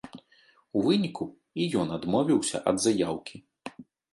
У 0.79 0.81
выніку, 0.87 1.27
і 1.65 1.67
ён 1.81 1.93
адмовіўся 1.99 2.57
ад 2.73 2.83
заяўкі. 2.87 3.35